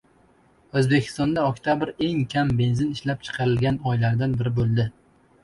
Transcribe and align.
O‘zbekistonda 0.79 1.43
oktabr 1.49 1.91
eng 2.07 2.23
kam 2.33 2.55
benzin 2.63 2.97
ishlab 2.97 3.23
chiqarilgan 3.29 3.79
oylardan 3.93 4.37
biri 4.43 4.57
bo‘ldi 4.59 4.89